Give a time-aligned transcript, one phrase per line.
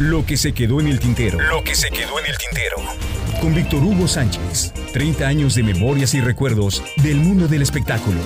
[0.00, 1.38] Lo que se quedó en el tintero.
[1.38, 2.78] Lo que se quedó en el tintero.
[3.38, 4.72] Con Víctor Hugo Sánchez.
[4.94, 8.18] 30 años de memorias y recuerdos del mundo del espectáculo.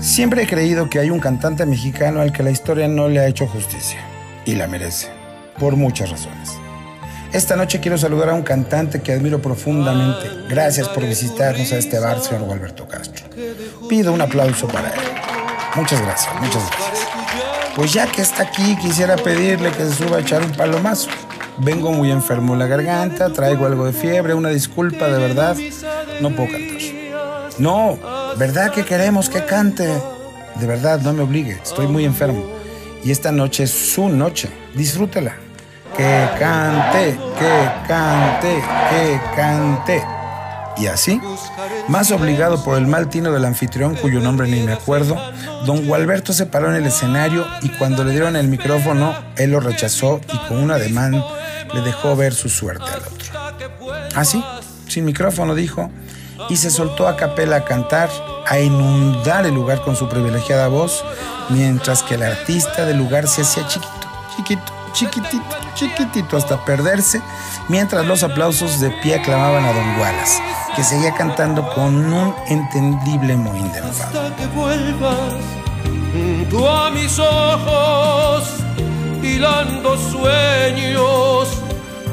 [0.00, 3.28] Siempre he creído que hay un cantante mexicano al que la historia no le ha
[3.28, 4.00] hecho justicia.
[4.44, 5.10] Y la merece.
[5.56, 6.50] Por muchas razones.
[7.32, 10.28] Esta noche quiero saludar a un cantante que admiro profundamente.
[10.48, 13.26] Gracias por visitarnos a este bar, señor Gualberto Castro.
[13.88, 15.17] Pido un aplauso para él.
[15.78, 17.08] Muchas gracias, muchas gracias.
[17.76, 21.08] Pues ya que está aquí, quisiera pedirle que se suba a echar un palomazo.
[21.58, 25.56] Vengo muy enfermo en la garganta, traigo algo de fiebre, una disculpa, de verdad,
[26.20, 26.78] no puedo cantar.
[27.58, 27.96] No,
[28.36, 29.86] ¿verdad que queremos que cante?
[30.56, 32.44] De verdad, no me obligue, estoy muy enfermo.
[33.04, 35.36] Y esta noche es su noche, disfrútela.
[35.96, 40.17] Que cante, que cante, que cante.
[40.78, 41.20] Y así,
[41.88, 45.16] más obligado por el mal tino del anfitrión, cuyo nombre ni me acuerdo,
[45.66, 49.60] don Gualberto se paró en el escenario y cuando le dieron el micrófono, él lo
[49.60, 51.22] rechazó y con un ademán
[51.74, 53.98] le dejó ver su suerte al otro.
[54.14, 54.42] Así,
[54.86, 55.90] sin micrófono, dijo,
[56.48, 58.08] y se soltó a capela a cantar,
[58.46, 61.04] a inundar el lugar con su privilegiada voz,
[61.50, 67.20] mientras que el artista del lugar se hacía chiquito, chiquito, chiquitito, chiquitito hasta perderse,
[67.68, 70.42] mientras los aplausos de pie aclamaban a Don Wallace,
[70.78, 74.20] que seguía cantando con un entendible mohín de enfado.
[74.20, 75.34] Hasta que vuelvas
[76.48, 78.44] tú a mis ojos,
[79.20, 81.48] hilando sueños,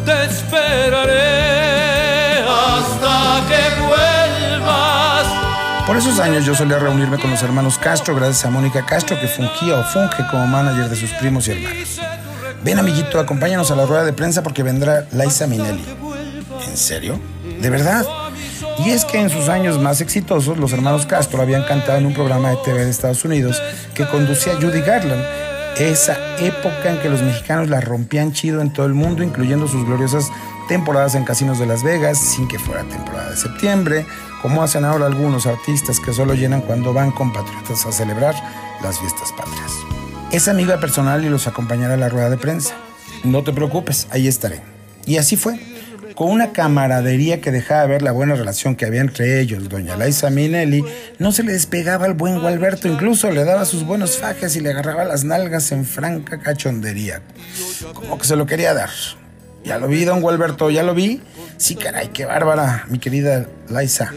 [0.03, 1.13] te esperaré
[2.41, 5.27] hasta que vuelvas.
[5.85, 9.27] Por esos años yo solía reunirme con los hermanos Castro gracias a Mónica Castro que
[9.27, 12.01] fungía o funge como manager de sus primos y hermanos.
[12.63, 15.85] Ven amiguito, acompáñanos a la rueda de prensa porque vendrá Liza Minnelli.
[16.67, 17.19] ¿En serio?
[17.61, 18.24] ¿De verdad?
[18.85, 22.13] Y es que en sus años más exitosos, los hermanos Castro habían cantado en un
[22.13, 23.61] programa de TV de Estados Unidos
[23.93, 25.23] que conducía Judy Garland.
[25.77, 29.85] Esa época en que los mexicanos la rompían chido en todo el mundo, incluyendo sus
[29.85, 30.31] gloriosas
[30.67, 34.05] temporadas en casinos de Las Vegas, sin que fuera temporada de septiembre,
[34.41, 38.35] como hacen ahora algunos artistas que solo llenan cuando van compatriotas a celebrar
[38.81, 39.71] las fiestas patrias.
[40.31, 42.75] Es amiga personal y los acompañará a la rueda de prensa.
[43.23, 44.61] No te preocupes, ahí estaré.
[45.05, 45.59] Y así fue.
[46.13, 50.29] Con una camaradería que dejaba ver la buena relación que había entre ellos, doña Laisa
[50.29, 50.83] Minelli,
[51.19, 54.69] no se le despegaba al buen Gualberto, incluso le daba sus buenos fajes y le
[54.69, 57.21] agarraba las nalgas en franca cachondería.
[57.93, 58.89] Como que se lo quería dar.
[59.63, 61.21] Ya lo vi, don Gualberto, ya lo vi.
[61.57, 64.13] Sí, caray, qué bárbara, mi querida Laisa.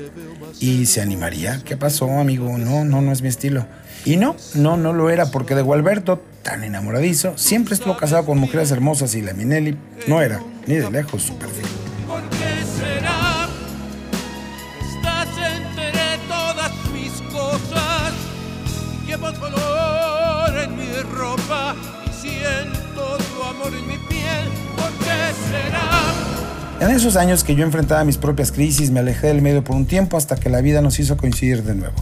[0.60, 1.62] ¿Y se animaría?
[1.64, 2.58] ¿Qué pasó, amigo?
[2.58, 3.66] No, no, no es mi estilo.
[4.04, 8.38] Y no, no, no lo era, porque de Gualberto, tan enamoradizo, siempre estuvo casado con
[8.38, 11.64] mujeres hermosas y la Minelli no era, ni de lejos, su perfil.
[12.06, 13.48] ¿Por qué será?
[14.94, 18.12] Estás entre todas mis cosas.
[19.06, 21.74] Llevo tu olor en mi ropa
[22.06, 24.48] y siento tu amor en mi piel.
[24.76, 26.86] ¿Por qué será?
[26.86, 29.86] En esos años que yo enfrentaba mis propias crisis, me alejé del medio por un
[29.86, 31.96] tiempo hasta que la vida nos hizo coincidir de nuevo.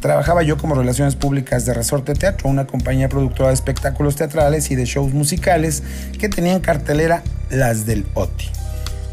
[0.00, 4.74] Trabajaba yo como Relaciones Públicas de Resorte Teatro, una compañía productora de espectáculos teatrales y
[4.74, 5.82] de shows musicales
[6.18, 8.46] que tenía en cartelera las del OTI.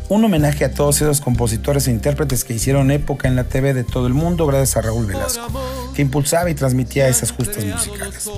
[0.09, 3.84] Un homenaje a todos esos compositores e intérpretes que hicieron época en la TV de
[3.84, 5.46] todo el mundo gracias a Raúl Velasco,
[5.94, 8.30] que impulsaba y transmitía esas justas musicales.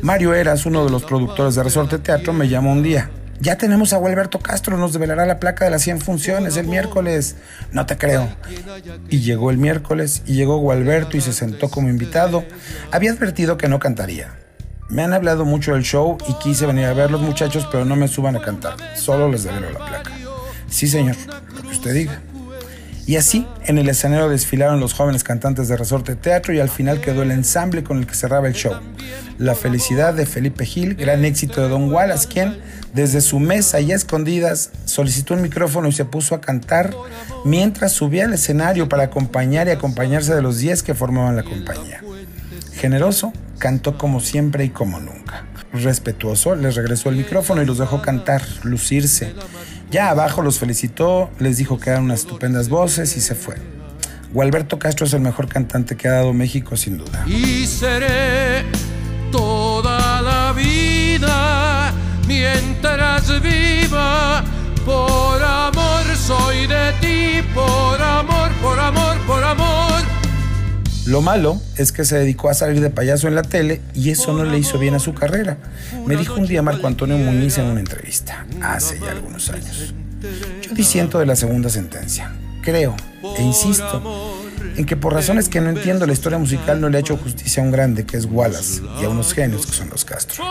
[0.00, 3.10] Mario Eras, uno de los productores de Resorte Teatro, me llamó un día.
[3.42, 7.34] Ya tenemos a Gualberto Castro, nos develará la placa de las 100 funciones el miércoles.
[7.72, 8.28] No te creo.
[9.08, 12.44] Y llegó el miércoles y llegó Gualberto y se sentó como invitado.
[12.92, 14.32] Había advertido que no cantaría.
[14.88, 17.96] Me han hablado mucho del show y quise venir a ver los muchachos, pero no
[17.96, 18.76] me suban a cantar.
[18.96, 20.12] Solo les develo la placa.
[20.68, 21.16] Sí, señor,
[21.52, 22.22] lo que usted diga.
[23.04, 27.00] Y así, en el escenario desfilaron los jóvenes cantantes de Resorte Teatro y al final
[27.00, 28.74] quedó el ensamble con el que cerraba el show.
[29.38, 32.58] La felicidad de Felipe Gil, gran éxito de Don Wallace, quien,
[32.94, 36.94] desde su mesa y a escondidas, solicitó un micrófono y se puso a cantar
[37.44, 42.02] mientras subía al escenario para acompañar y acompañarse de los 10 que formaban la compañía.
[42.74, 45.44] Generoso, cantó como siempre y como nunca.
[45.72, 49.34] Respetuoso, les regresó el micrófono y los dejó cantar, lucirse.
[49.92, 53.56] Ya abajo los felicitó, les dijo que eran unas estupendas voces y se fue.
[54.32, 57.24] Gualberto Castro es el mejor cantante que ha dado México, sin duda.
[57.26, 58.64] Y seré
[59.30, 61.92] toda la vida
[62.26, 64.42] mientras viva.
[64.86, 69.01] Por amor soy de ti, por amor, por amor.
[71.06, 74.32] Lo malo es que se dedicó a salir de payaso en la tele y eso
[74.32, 75.58] no le hizo bien a su carrera.
[76.06, 79.94] Me dijo un día Marco Antonio Muñiz en una entrevista, hace ya algunos años.
[80.62, 82.32] Yo disiento de la segunda sentencia.
[82.62, 82.94] Creo,
[83.36, 84.38] e insisto,
[84.76, 87.62] en que por razones que no entiendo la historia musical no le ha hecho justicia
[87.62, 90.44] a un grande que es Wallace y a unos genios que son los Castro.